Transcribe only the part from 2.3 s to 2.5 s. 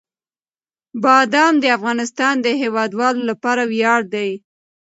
د